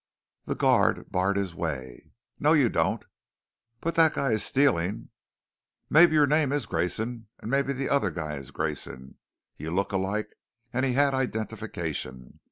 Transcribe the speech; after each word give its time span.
The 0.45 0.55
guard 0.55 1.11
barred 1.11 1.37
his 1.37 1.53
way. 1.53 2.11
"No 2.39 2.53
you 2.53 2.69
don't!" 2.69 3.05
"But 3.81 3.93
that 3.93 4.13
guy 4.15 4.31
is 4.31 4.43
stealing" 4.43 5.09
"Maybe 5.91 6.13
your 6.13 6.25
name 6.25 6.51
is 6.51 6.65
Grayson 6.65 7.27
and 7.39 7.51
maybe 7.51 7.71
the 7.71 7.87
other 7.89 8.09
guy 8.09 8.37
is 8.37 8.49
Grayson. 8.49 9.19
You 9.57 9.69
look 9.69 9.91
alike 9.91 10.33
and 10.73 10.85
he 10.87 10.93
had 10.93 11.13
identification. 11.13 12.39